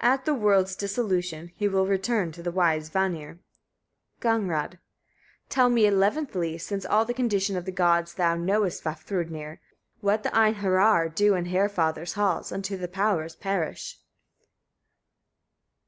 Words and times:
At 0.00 0.24
the 0.26 0.32
world's 0.32 0.76
dissolution, 0.76 1.50
he 1.56 1.66
will 1.66 1.88
return 1.88 2.30
to 2.30 2.42
the 2.44 2.52
wise 2.52 2.88
Vanir. 2.88 3.40
Gagnrâd. 4.20 4.74
40. 4.74 4.78
Tell 5.48 5.70
me 5.70 5.86
eleventhly, 5.86 6.56
since 6.56 6.86
all 6.86 7.04
the 7.04 7.12
condition 7.12 7.56
of 7.56 7.64
the 7.64 7.72
gods 7.72 8.14
thou 8.14 8.36
knowest, 8.36 8.84
Vafthrûdnir! 8.84 9.58
what 10.00 10.22
the 10.22 10.30
Einheriar 10.32 11.12
do 11.12 11.34
in 11.34 11.46
Haerfather's 11.46 12.12
halls, 12.12 12.52
until 12.52 12.78
the 12.78 12.86
powers 12.86 13.34
perish? 13.34 13.98